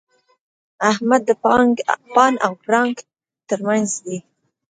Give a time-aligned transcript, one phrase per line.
[0.91, 1.31] احمد د
[2.15, 2.95] پاڼ او پړانګ
[3.49, 4.17] تر منځ دی.